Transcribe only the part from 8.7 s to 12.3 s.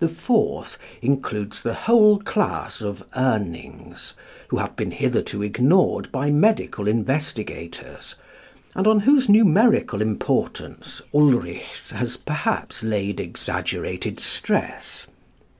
and on whose numerical importance Ulrichs has